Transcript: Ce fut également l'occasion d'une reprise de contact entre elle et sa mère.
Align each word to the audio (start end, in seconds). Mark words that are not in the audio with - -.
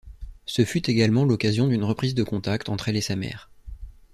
Ce 0.47 0.65
fut 0.65 0.89
également 0.89 1.25
l'occasion 1.25 1.67
d'une 1.67 1.83
reprise 1.83 2.15
de 2.15 2.23
contact 2.23 2.69
entre 2.69 2.89
elle 2.89 2.97
et 2.97 3.01
sa 3.01 3.15
mère. 3.15 3.51